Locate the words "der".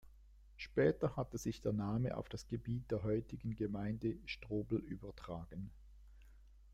1.61-1.73, 2.89-3.03